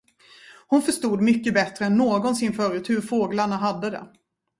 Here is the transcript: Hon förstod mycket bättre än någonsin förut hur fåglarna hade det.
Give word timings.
Hon 0.67 0.81
förstod 0.81 1.21
mycket 1.21 1.53
bättre 1.53 1.85
än 1.85 1.97
någonsin 1.97 2.53
förut 2.53 2.89
hur 2.89 3.01
fåglarna 3.01 3.57
hade 3.57 3.89
det. 3.89 4.07